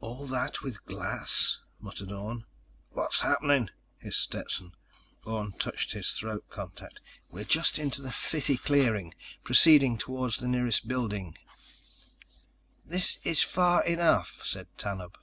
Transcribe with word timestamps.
"All 0.00 0.26
that 0.26 0.62
with 0.62 0.84
glass," 0.84 1.60
murmured 1.78 2.10
Orne. 2.10 2.44
"What's 2.90 3.20
happening?" 3.20 3.70
hissed 3.98 4.18
Stetson. 4.20 4.74
Orne 5.24 5.52
touched 5.60 5.92
his 5.92 6.10
throat 6.10 6.44
contact. 6.50 6.98
"We're 7.30 7.44
just 7.44 7.78
into 7.78 8.02
the 8.02 8.10
city 8.10 8.56
clearing, 8.56 9.14
proceeding 9.44 9.96
toward 9.96 10.32
the 10.32 10.48
nearest 10.48 10.88
building." 10.88 11.38
"This 12.84 13.18
is 13.22 13.44
far 13.44 13.84
enough," 13.84 14.42
said 14.44 14.66
Tanub. 14.76 15.14